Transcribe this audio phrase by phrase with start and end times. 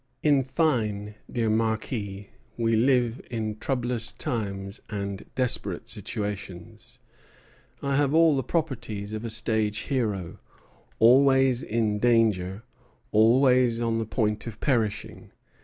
[0.23, 6.97] In fine, dear Marquis, we live in troublous times and desperate situations.
[7.83, 10.39] I have all the properties of a stage hero;
[10.97, 12.63] always in danger,
[13.11, 15.29] always on the point of perishing."